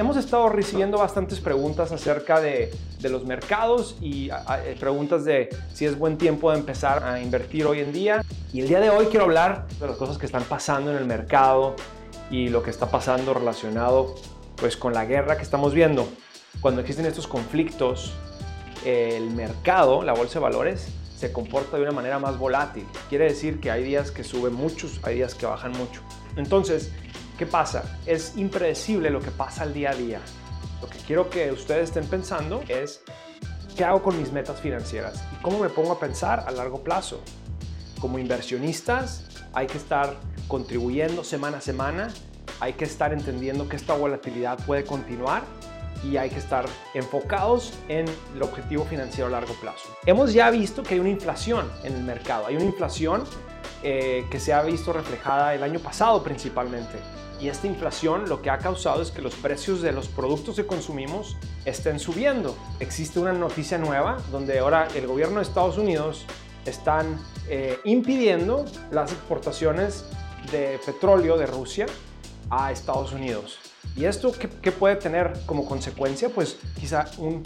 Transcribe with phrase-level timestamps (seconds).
[0.00, 5.98] hemos estado recibiendo bastantes preguntas acerca de, los mercados y eh, preguntas de si es
[5.98, 8.22] buen tiempo de empezar a invertir hoy en día.
[8.52, 11.04] Y el día de hoy quiero hablar de las cosas que están pasando en el
[11.04, 11.76] mercado
[12.30, 14.14] y lo que está pasando relacionado
[14.56, 16.08] pues con la guerra que estamos viendo.
[16.62, 18.14] Cuando existen estos conflictos,
[18.86, 22.86] el mercado, la bolsa de valores, se comporta de una manera más volátil.
[23.10, 26.00] Quiere decir que hay días que suben muchos, hay días que bajan mucho.
[26.36, 26.90] Entonces,
[27.40, 27.82] ¿qué pasa?
[28.04, 30.20] Es impredecible lo que pasa al día a día.
[30.82, 33.00] Lo que quiero que ustedes estén pensando es,
[33.74, 35.24] ¿qué hago con mis metas financieras?
[35.32, 37.22] ¿Y cómo me pongo a pensar a largo plazo?
[37.98, 40.16] Como inversionistas, hay que estar
[40.48, 42.12] contribuyendo semana a semana,
[42.60, 45.42] hay que estar entendiendo que esta volatilidad puede continuar
[46.04, 48.04] y hay que estar enfocados en
[48.34, 49.88] el objetivo financiero a largo plazo.
[50.04, 53.24] Hemos ya visto que hay una inflación en el mercado, hay una inflación
[53.82, 56.98] eh, que se ha visto reflejada el año pasado principalmente.
[57.40, 60.66] Y esta inflación lo que ha causado es que los precios de los productos que
[60.66, 62.54] consumimos estén subiendo.
[62.80, 66.26] Existe una noticia nueva donde ahora el gobierno de Estados Unidos
[66.66, 67.18] están
[67.48, 70.04] eh, impidiendo las exportaciones
[70.52, 71.86] de petróleo de Rusia
[72.50, 73.58] a Estados Unidos.
[73.96, 76.28] ¿Y esto qué, puede tener como consecuencia?
[76.28, 77.42] Pues quizá un,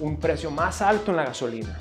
[0.00, 1.78] un, precio más alto en la gasolina.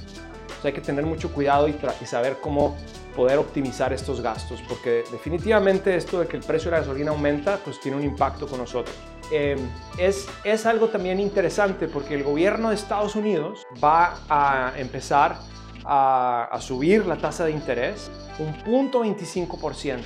[0.64, 2.76] hay que tener mucho cuidado y, y saber cómo
[3.16, 7.58] poder optimizar estos gastos, porque definitivamente esto de que el precio de la gasolina aumenta,
[7.64, 8.96] pues tiene un impacto con nosotros.
[9.32, 9.58] Em,
[9.98, 15.40] es, es algo también interesante porque el gobierno de Estados Unidos va a empezar
[15.84, 20.02] a, a subir la tasa de interés un punto 25%.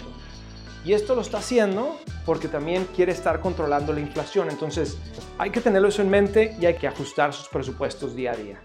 [0.85, 4.49] Y esto lo está haciendo porque también quiere estar controlando la inflación.
[4.49, 4.97] Entonces
[5.37, 8.61] hay que tenerlo eso en mente y hay que ajustar sus presupuestos día a día.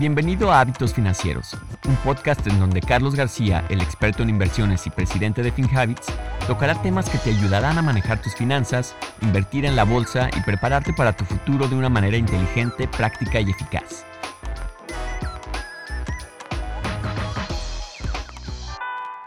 [0.00, 1.54] Bienvenido a Hábitos Financieros,
[1.86, 6.06] un podcast en donde Carlos García, el experto en inversiones y presidente de FinHabits,
[6.46, 10.94] tocará temas que te ayudarán a manejar tus finanzas, invertir en la bolsa y prepararte
[10.94, 14.06] para tu futuro de una manera inteligente, práctica y eficaz.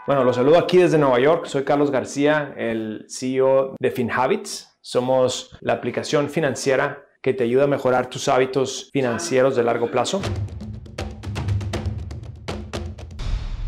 [0.08, 1.46] Bueno, los saludo aquí desde Nueva York.
[1.46, 4.76] Soy Carlos García, el CEO de FinHabits.
[4.80, 10.20] Somos la aplicación financiera que te ayuda a mejorar tus hábitos financieros de largo plazo.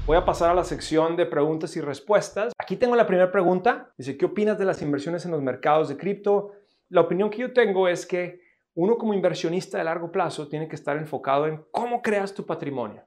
[0.07, 2.53] Voy a pasar a la sección de preguntas y respuestas.
[2.57, 3.93] Aquí tengo la primera pregunta.
[3.99, 6.53] Dice, ¿qué opinas de las inversiones en los mercados de cripto?
[6.91, 8.41] La opinión que yo tengo es que
[8.75, 13.03] uno como inversionista de largo plazo tiene que estar enfocado en cómo creas tu patrimonio.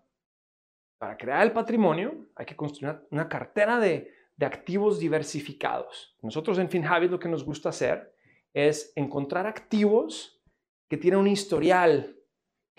[0.98, 4.12] Para crear el patrimonio hay que construir una, cartera de,
[4.42, 6.18] activos diversificados.
[6.22, 8.14] Nosotros en FinHabit lo que nos gusta hacer
[8.54, 10.44] es encontrar activos
[10.90, 12.19] que tienen un historial,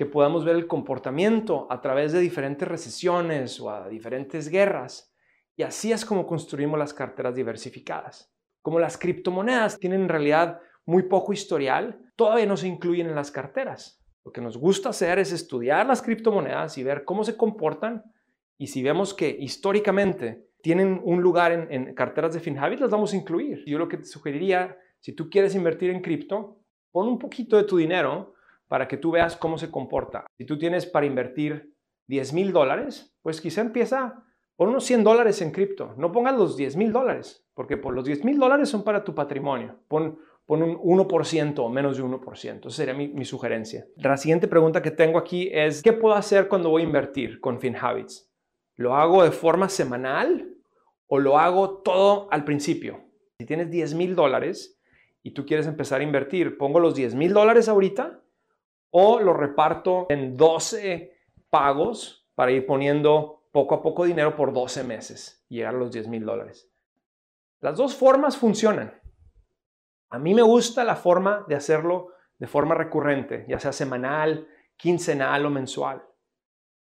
[0.01, 5.15] que podamos ver el comportamiento a través de diferentes recesiones o a diferentes guerras.
[5.59, 8.33] Y así es como construimos las carteras diversificadas.
[8.63, 13.31] Como las criptomonedas tienen en realidad muy poco historial, todavía no se incluyen en las
[13.31, 14.03] carteras.
[14.25, 18.03] Lo que nos gusta hacer es estudiar las criptomonedas y ver cómo se comportan
[18.57, 23.17] y si vemos que históricamente tienen un lugar en, carteras de FinHabit, las vamos a
[23.17, 23.65] incluir.
[23.67, 26.57] Yo lo que te sugeriría, si tú quieres invertir en cripto,
[26.91, 28.33] pon un poquito de tu dinero
[28.71, 30.27] para que tú veas cómo se comporta.
[30.39, 31.75] Si tú tienes para invertir
[32.07, 34.23] 10 mil dólares, pues quizá empieza
[34.55, 35.93] por unos 100 dólares en cripto.
[35.97, 39.13] No pongas los 10 mil dólares, porque por los 10 mil dólares son para tu
[39.13, 39.81] patrimonio.
[39.89, 42.67] Pon pon un 1% o menos de 1%.
[42.67, 43.87] Esa sería mi, sugerencia.
[43.97, 47.61] La siguiente pregunta que tengo aquí es, ¿qué puedo hacer cuando voy a invertir con
[47.61, 48.33] FinHabits?
[48.77, 50.49] ¿Lo hago de forma semanal
[51.09, 53.01] o lo hago todo al principio?
[53.39, 54.81] Si tienes 10 mil dólares
[55.25, 58.21] y tú quieres empezar a invertir, ¿pongo los 10 mil dólares ahorita
[58.91, 61.17] o lo reparto en 12
[61.49, 65.93] pagos para ir poniendo poco a poco dinero por 12 meses y llegar a los
[65.93, 66.71] 10 mil dólares?
[67.61, 68.99] Las dos formas funcionan.
[70.11, 72.09] A mí me gusta la forma de hacerlo
[72.39, 76.03] de forma recurrente, ya sea semanal, quincenal o mensual.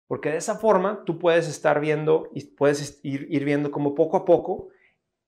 [0.08, 4.16] Porque de esa forma tú puedes estar viendo y puedes ir, ir viendo como poco
[4.16, 4.68] a poco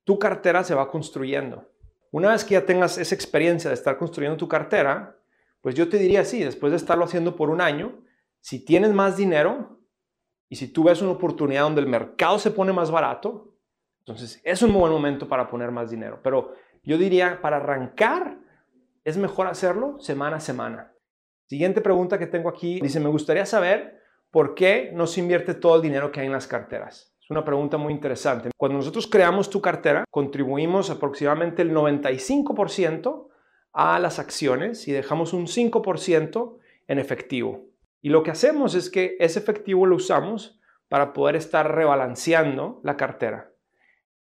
[0.09, 1.71] tu cartera se va construyendo.
[2.13, 5.18] Una vez que ya tengas esa experiencia de estar construyendo tu cartera,
[5.61, 8.01] pues yo te diría sí, después de estarlo haciendo por un año,
[8.41, 9.81] si tienes más dinero
[10.49, 13.55] y si tú ves una oportunidad donde el mercado se pone más barato,
[14.01, 16.21] entonces es un buen momento para poner más dinero.
[16.23, 18.39] Pero yo diría, para arrancar,
[19.05, 20.95] es mejor hacerlo semana a semana.
[21.47, 22.81] Siguiente pregunta que tengo aquí.
[22.81, 24.01] Dice, me gustaría saber
[24.31, 27.15] por qué no se invierte todo el dinero que hay en las carteras.
[27.21, 28.51] Es una pregunta muy interesante.
[28.57, 33.28] Cuando nosotros creamos tu cartera, contribuimos aproximadamente el 95%
[33.73, 37.67] a las acciones y dejamos un 5% en efectivo.
[38.01, 42.97] Y lo que hacemos es que ese efectivo lo usamos para poder estar rebalanceando la
[42.97, 43.53] cartera.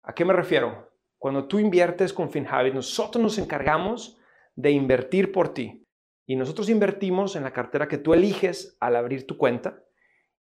[0.02, 0.92] ¿A qué me refiero?
[1.18, 4.18] Cuando tú inviertes con FinHabit, nosotros nos encargamos
[4.54, 5.86] de invertir por ti.
[6.26, 9.82] Y nosotros invertimos en la cartera que tú eliges al abrir tu cuenta.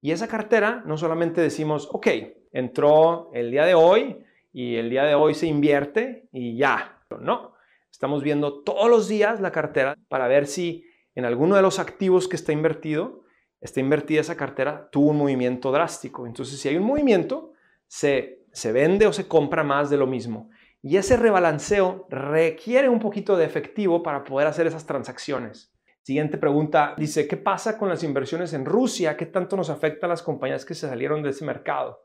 [0.01, 2.07] Y esa cartera no solamente decimos, ok,
[2.53, 7.03] entró el día de hoy y el día de hoy se invierte y ya.
[7.21, 7.55] No,
[7.91, 12.29] estamos viendo todos los días la cartera para ver si en alguno de los activos
[12.29, 13.25] que está invertido,
[13.61, 16.27] está invertida esa cartera, tuvo un movimiento drástico.
[16.27, 17.53] Entonces, si hay un movimiento,
[17.89, 20.51] se, se vende o se compra más de lo mismo.
[20.81, 25.73] Y ese rebalanceo requiere un poquito de efectivo para poder hacer esas transacciones.
[26.03, 29.17] Siguiente pregunta, dice, ¿qué pasa con las inversiones en Rusia?
[29.17, 32.05] ¿Qué tanto nos afecta a las compañías que se salieron de ese mercado?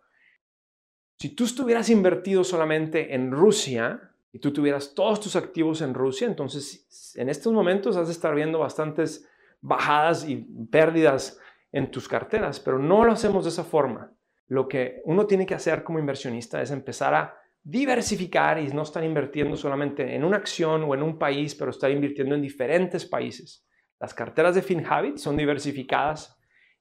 [1.19, 6.27] Si tú estuvieras invertido solamente en Rusia y tú tuvieras todos tus activos en Rusia,
[6.27, 9.29] entonces en estos momentos has de estar viendo bastantes
[9.61, 10.37] bajadas y
[10.71, 11.39] pérdidas
[11.71, 14.11] en tus carteras, pero no lo hacemos de esa forma.
[14.47, 19.03] Lo que uno tiene que hacer como inversionista es empezar a diversificar y no estar
[19.03, 23.65] invirtiendo solamente en una acción o en un país, pero estar invirtiendo en diferentes países.
[23.99, 26.37] Las carteras de FinHabit son diversificadas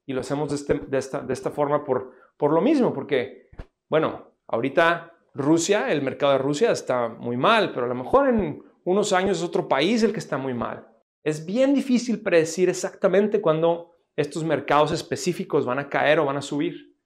[0.06, 3.50] y lo hacemos de, este, esta, forma por, por lo mismo, porque,
[3.88, 8.62] bueno, ahorita Rusia, el mercado de Rusia está muy mal, pero a lo mejor en
[8.84, 10.86] unos años es otro país el que está muy mal.
[11.24, 16.42] Es bien difícil predecir exactamente cuándo estos mercados específicos van a caer o van a
[16.42, 16.96] subir.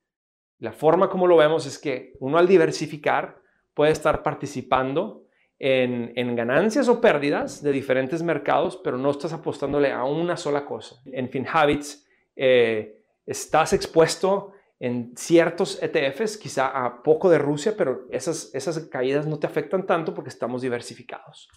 [0.59, 3.41] La forma como lo vemos es que uno al diversificar
[3.75, 5.27] puede estar participando
[5.59, 10.97] en, ganancias o pérdidas de diferentes mercados, pero no estás apostándole a una sola cosa.
[11.07, 18.55] En FinHabits eh, estás expuesto en ciertos ETFs, quizá a poco de Rusia, pero esas,
[18.55, 21.49] esas caídas no te afectan tanto porque estamos diversificados.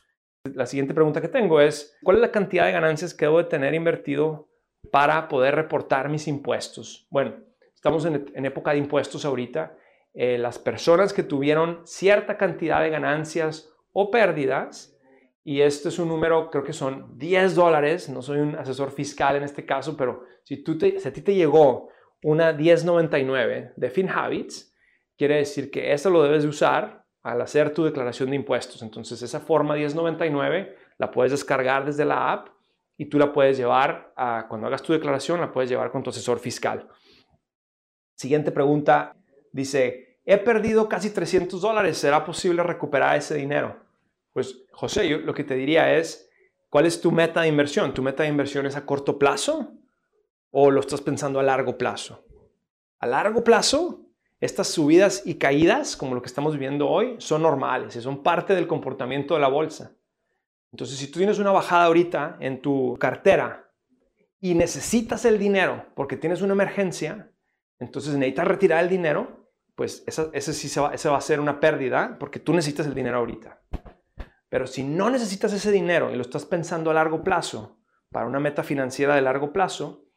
[0.53, 3.43] La siguiente pregunta que tengo es, ¿cuál es la cantidad de ganancias que debo de
[3.45, 4.49] tener invertido
[4.91, 7.07] para poder reportar mis impuestos?
[7.09, 7.35] Bueno,
[7.75, 9.75] estamos en época de impuestos ahorita
[10.13, 14.97] eh, las personas que tuvieron cierta cantidad de ganancias o pérdidas,
[15.43, 19.35] y este es un número, creo que son 10 dólares, no soy un asesor fiscal
[19.35, 21.89] en este caso, pero si, tú te, si a ti te llegó
[22.23, 24.73] una 1099 de FinHabits,
[25.17, 28.81] quiere decir que eso lo debes de usar al hacer tu declaración de impuestos.
[28.81, 32.49] Entonces esa forma 1099 la puedes descargar desde la app
[32.97, 36.09] y tú la puedes llevar, a, cuando hagas tu declaración, la puedes llevar con tu
[36.09, 36.89] asesor fiscal.
[38.15, 39.15] Siguiente pregunta,
[39.53, 43.79] dice, he perdido casi 300 dólares, ¿será posible recuperar ese dinero?
[44.33, 46.29] Pues José, yo lo que te diría es,
[46.69, 47.93] ¿cuál es tu meta de inversión?
[47.93, 49.78] ¿Tu meta de inversión es a corto plazo
[50.51, 52.25] o lo estás pensando a largo plazo?
[52.99, 54.05] A largo plazo,
[54.39, 58.55] estas subidas y caídas, como lo que estamos viviendo hoy, son normales y son parte
[58.55, 59.95] del comportamiento de la bolsa.
[60.71, 63.71] Entonces, si tú tienes una bajada ahorita en tu cartera
[64.39, 67.31] y necesitas el dinero porque tienes una emergencia,
[67.79, 72.17] entonces necesitas retirar el dinero, pues ese sí se va, va a ser una pérdida
[72.19, 73.61] porque tú necesitas el dinero ahorita.
[74.49, 77.77] Pero si no necesitas ese dinero y lo estás pensando a largo plazo,
[78.11, 80.08] para una meta financiera de largo plazo,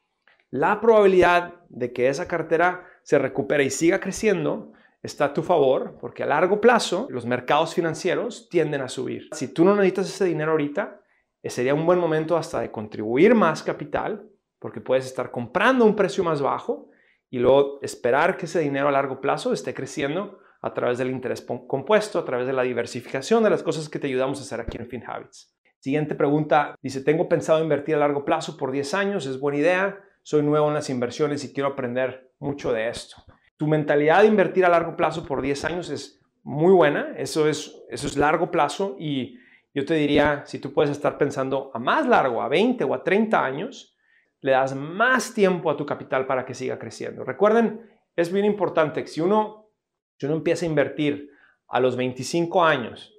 [0.52, 4.72] la probabilidad de que esa cartera se recupere y siga creciendo
[5.02, 9.28] está a tu favor, porque a largo plazo los mercados financieros tienden a subir.
[9.32, 11.00] Si tú no necesitas ese dinero ahorita,
[11.42, 14.28] eh, sería un buen momento hasta de contribuir más capital,
[14.58, 16.90] porque puedes estar comprando a un precio más bajo
[17.30, 21.44] y luego esperar que ese dinero a largo plazo esté creciendo a través del interés
[21.66, 24.76] compuesto, a través de la diversificación de las cosas que te ayudamos a hacer aquí
[24.76, 25.56] en FinHabits.
[25.80, 29.98] Siguiente pregunta, dice, tengo pensado invertir a largo plazo por 10 años, es buena idea,
[30.22, 33.16] soy nuevo en las inversiones y quiero aprender mucho de esto.
[33.56, 37.82] Tu mentalidad de invertir a largo plazo por 10 años es muy buena, eso es,
[37.88, 39.38] eso es largo plazo y
[39.74, 43.02] yo te diría, si tú puedes estar pensando a más largo, a 20 o a
[43.02, 43.96] 30 años,
[44.40, 47.24] le das más tiempo a tu capital para que siga creciendo.
[47.24, 49.70] Recuerden, es bien importante que si uno,
[50.18, 51.30] si uno empieza a invertir
[51.68, 53.14] a los 25 años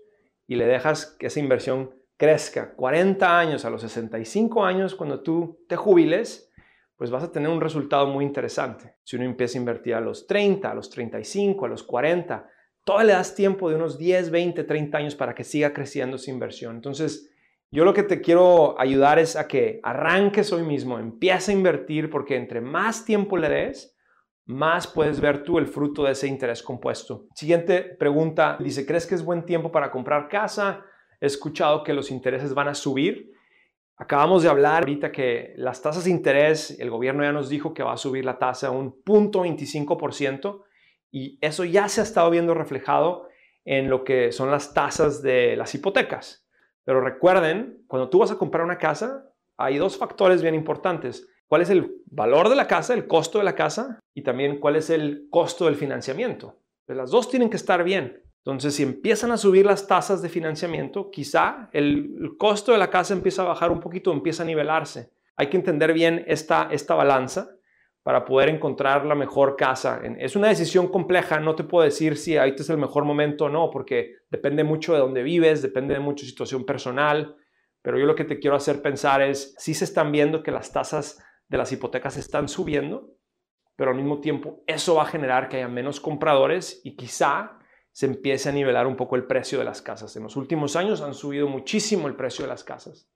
[0.46, 5.66] y le dejas que esa inversión crezca 40 años, a los 65 años, cuando tú
[5.68, 6.53] te jubiles,
[7.04, 8.96] pues vas a tener un resultado muy interesante.
[9.04, 12.48] Si uno empieza a invertir a los 30, a los 35, a los 40,
[12.86, 16.32] todavía le das tiempo de unos 10, 20, 30 años para que siga creciendo esa
[16.32, 16.78] inversión.
[16.78, 17.30] Entonces,
[17.72, 22.10] yo lo que te quiero ayudar es a que arranques hoy mismo, empieza a invertir
[22.10, 23.98] porque entre más tiempo le des,
[24.46, 27.26] más puedes ver tú el fruto de ese interés compuesto.
[27.36, 30.86] Siguiente pregunta, dice, ¿crees que es buen tiempo para comprar casa?
[31.20, 33.34] He escuchado que los intereses van a subir.
[33.98, 37.84] Acabamos de hablar ahorita que las tasas de interés, el gobierno ya nos dijo que
[37.84, 40.64] va a subir la tasa a un punto 25%
[41.12, 43.28] y eso ya se ha estado viendo reflejado
[43.66, 46.48] en lo que son las tasas de las hipotecas.
[46.84, 51.28] Pero recuerden, cuando tú vas a comprar una casa, hay dos factores bien importantes.
[51.48, 54.00] ¿Cuál es el valor de la casa, el costo de la casa?
[54.16, 56.60] Y también cuál es el costo del financiamiento.
[56.86, 58.23] Pues las dos tienen que estar bien.
[58.46, 63.14] Entonces, si empiezan a subir las tasas de financiamiento, quizá el, costo de la casa
[63.14, 65.14] empieza a bajar un poquito, empieza a nivelarse.
[65.38, 67.52] Hay que entender bien esta, esta balanza
[68.04, 70.02] para poder encontrar la mejor casa.
[70.20, 73.50] Es una decisión compleja, no te puedo decir si ahorita es el mejor momento o
[73.50, 77.38] no, porque depende mucho de dónde vives, depende de mucha situación personal,
[77.82, 80.74] pero yo lo que te quiero hacer pensar es, si se están viendo que las
[80.74, 83.16] tasas de las hipotecas están subiendo,
[83.78, 87.58] pero al mismo tiempo eso va a generar que haya menos compradores y quizá
[87.94, 90.16] se empiece a nivelar un poco el precio de las casas.
[90.16, 93.08] En los últimos años han subido muchísimo el precio de las casas.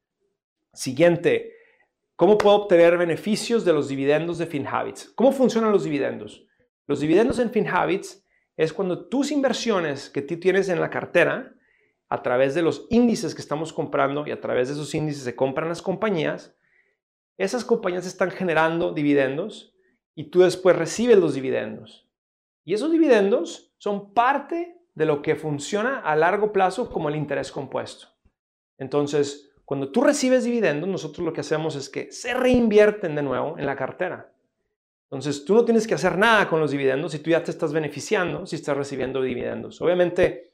[0.72, 1.56] Siguiente,
[2.16, 5.10] ¿cómo puedo obtener beneficios de los dividendos de FinHabits?
[5.16, 6.46] ¿Cómo funcionan los dividendos?
[6.86, 8.24] Los dividendos en FinHabits
[8.56, 11.56] es cuando tus inversiones que tú tienes en la cartera,
[12.10, 15.36] a través de los índices que estamos comprando y a través de esos índices se
[15.36, 16.56] compran las compañías,
[17.38, 19.76] esas compañías están generando dividendos
[20.16, 22.08] y tú después recibes los dividendos.
[22.64, 27.52] Y esos dividendos son parte de lo que funciona a largo plazo como el interés
[27.52, 28.08] compuesto.
[28.78, 33.58] Entonces, cuando tú recibes dividendos, nosotros lo que hacemos es que se reinvierten de nuevo
[33.58, 34.32] en la cartera.
[35.04, 37.74] Entonces, tú no tienes que hacer nada con los dividendos si tú ya te estás
[37.74, 39.82] beneficiando, si estás recibiendo dividendos.
[39.82, 40.54] Obviamente,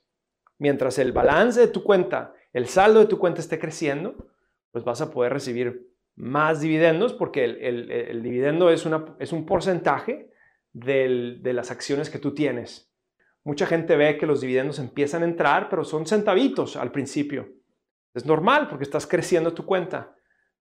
[0.58, 4.28] mientras el balance de tu cuenta, el saldo de tu cuenta esté creciendo,
[4.72, 8.86] pues vas a poder recibir más dividendos porque el, dividendo es,
[9.20, 10.32] es un porcentaje
[10.74, 12.93] de las acciones que tú tienes.
[13.44, 17.50] Mucha gente ve que los dividendos empiezan a entrar, pero son centavitos al principio.
[18.14, 20.16] Es normal porque estás creciendo tu cuenta.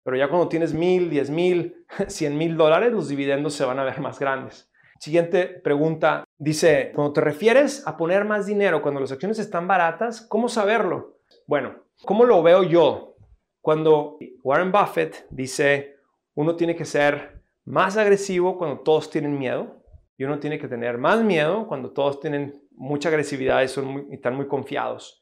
[0.04, 3.84] Pero ya cuando tienes mil, diez mil, cien mil dólares, los dividendos se van a
[3.84, 4.72] ver más grandes.
[5.00, 6.24] Siguiente pregunta.
[6.38, 11.20] Dice, cuando te refieres a poner más dinero cuando las acciones están baratas, ¿cómo saberlo?
[11.48, 13.16] Bueno, ¿cómo lo veo yo?
[13.62, 15.98] Cuando Warren Buffett dice,
[16.36, 19.84] uno tiene que ser más agresivo cuando todos tienen miedo
[20.18, 24.36] y uno tiene que tener más miedo cuando todos tienen mucha agresividad y, son están
[24.36, 25.22] muy confiados.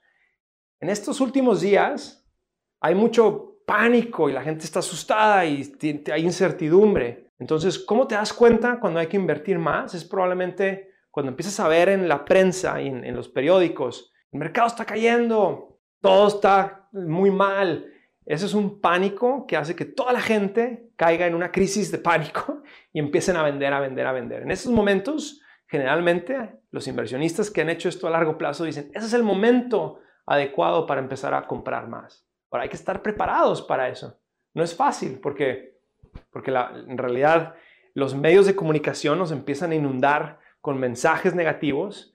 [0.79, 2.25] En estos últimos días
[2.79, 5.69] hay mucho pánico y la gente está asustada y
[6.11, 7.31] hay incertidumbre.
[7.37, 9.93] Entonces, ¿cómo te das cuenta cuando hay que invertir más?
[9.93, 14.39] Es probablemente cuando empiezas a ver en la prensa y en, en los periódicos, el
[14.39, 17.91] mercado está cayendo, todo está muy mal,
[18.25, 21.97] ese es un pánico que hace que toda la gente caiga en una crisis de
[21.97, 22.61] pánico
[22.93, 24.43] y empiecen a vender, a vender, a vender.
[24.43, 29.05] En esos momentos, generalmente, los inversionistas que han hecho esto a largo plazo dicen, ese
[29.05, 32.27] es el momento adecuado para empezar a comprar más.
[32.49, 34.19] Ahora, hay que estar preparados para eso.
[34.55, 35.77] No es fácil porque,
[36.31, 37.53] porque en realidad
[37.93, 42.13] los medios de comunicación nos empiezan a inundar con mensajes negativos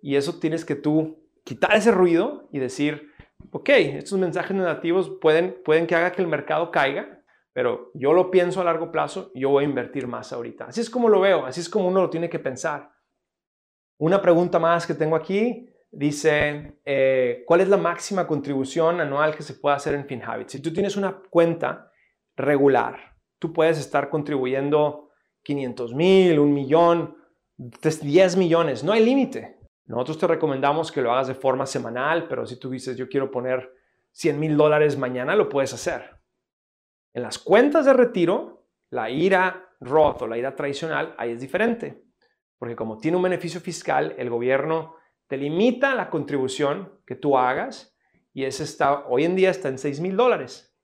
[0.00, 3.12] y eso tienes que tú quitar ese ruido y decir,
[3.50, 8.30] ok, estos mensajes negativos pueden, pueden que haga que el mercado caiga, pero yo lo
[8.30, 10.66] pienso a largo plazo, yo voy a invertir más ahorita.
[10.66, 12.93] Así es como lo veo, así es como uno lo tiene que pensar.
[13.98, 19.42] Una pregunta más que tengo aquí dice, eh, ¿cuál es la máxima contribución anual que
[19.42, 20.48] se puede hacer en FinHabit?
[20.48, 21.92] Si tú tienes una cuenta
[22.36, 25.10] regular, tú puedes estar contribuyendo
[25.44, 27.16] 500 mil, un millón,
[27.56, 29.60] 10 millones, no hay límite.
[29.86, 33.30] Nosotros te recomendamos que lo hagas de forma semanal, pero si tú dices yo quiero
[33.30, 33.70] poner
[34.12, 36.18] 100 mil dólares mañana, lo puedes hacer.
[37.12, 42.03] En las cuentas de retiro, la IRA Roth o la IRA tradicional, ahí es diferente.
[42.58, 44.96] Porque como tiene un beneficio fiscal, el gobierno
[45.26, 47.96] te limita la contribución que tú hagas
[48.32, 50.74] y ese está, hoy en día está en 6 mil dólares.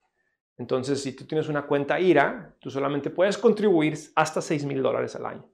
[0.56, 5.16] Entonces, si tú tienes una cuenta IRA, tú solamente puedes contribuir hasta 6 mil dólares
[5.16, 5.50] al año.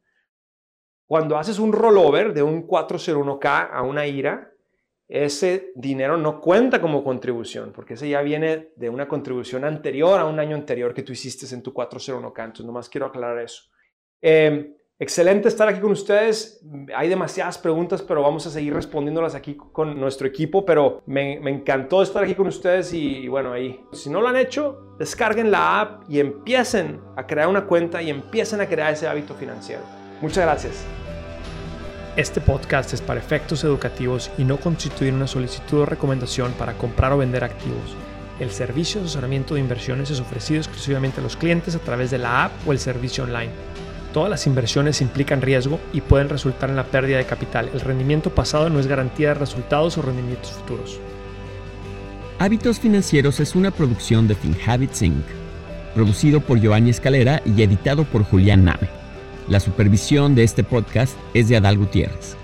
[1.06, 4.52] Cuando haces un rollover de un 401k a una IRA,
[5.08, 10.24] ese dinero no cuenta como contribución, porque ese ya viene de una contribución anterior a
[10.24, 12.44] un año anterior que tú hiciste en tu 401k.
[12.44, 13.62] Entonces, nomás quiero aclarar eso.
[14.20, 16.60] Em, excelente estar aquí con ustedes.
[16.94, 20.64] Hay demasiadas preguntas, pero vamos a seguir respondiéndolas aquí con nuestro equipo.
[20.64, 24.36] Pero me, encantó estar aquí con ustedes y, y, bueno, ahí, si no lo han
[24.36, 29.06] hecho, descarguen la app y empiecen a crear una cuenta y empiecen a crear ese
[29.06, 29.82] hábito financiero.
[30.20, 30.84] Muchas gracias.
[32.16, 37.12] Este podcast es para efectos educativos y no constituye una solicitud o recomendación para comprar
[37.12, 37.94] o vender activos.
[38.40, 42.16] El servicio de asesoramiento de inversiones es ofrecido exclusivamente a los clientes a través de
[42.16, 43.50] la app o el servicio online.
[44.16, 47.68] Todas las inversiones implican riesgo y pueden resultar en la pérdida de capital.
[47.74, 50.98] El rendimiento pasado no es garantía de resultados o rendimientos futuros.
[52.38, 55.26] Hábitos Financieros es una producción de FinHabits Inc.,
[55.94, 58.88] producido por Giovanni Escalera y editado por Julián Nave.
[59.48, 62.38] La supervisión de este podcast es de Adal Gutiérrez.